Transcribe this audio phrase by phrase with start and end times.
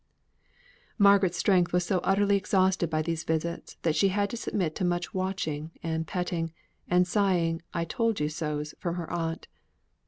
[0.97, 4.83] Margaret's strength was so utterly exhausted by these visits, that she had to submit to
[4.83, 6.53] much watching and petting,
[6.89, 9.47] and sighing "I told you so's," from her aunt.